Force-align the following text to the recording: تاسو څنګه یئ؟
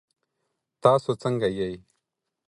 تاسو 0.83 1.09
څنګه 1.21 1.47
یئ؟ 1.57 1.73